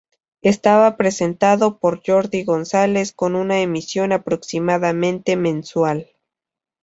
[0.41, 6.09] Estaba presentado por Jordi González con una emisión aproximadamente mensual.